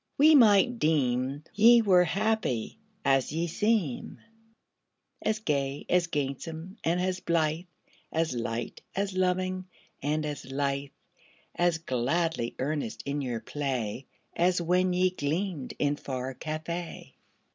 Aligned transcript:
we 0.17 0.33
might 0.33 0.79
deem 0.79 1.43
Ye 1.53 1.79
were 1.79 2.05
happy 2.05 2.79
as 3.05 3.31
ye 3.31 3.45
seem 3.45 4.17
As 5.21 5.37
gay, 5.37 5.85
as 5.89 6.07
gamesome, 6.07 6.79
and 6.83 6.99
as 6.99 7.19
blithe, 7.19 7.65
As 8.11 8.33
light, 8.33 8.81
as 8.95 9.13
loving, 9.15 9.67
and 10.01 10.25
as 10.25 10.45
lithe, 10.51 10.89
As 11.53 11.77
gladly 11.77 12.55
earnest 12.57 13.03
in 13.05 13.21
your 13.21 13.41
play, 13.41 14.07
As 14.35 14.59
when 14.59 14.91
ye 14.91 15.11
gleamed 15.11 15.75
in 15.77 15.95
far 15.97 16.33
Cathay. 16.33 17.13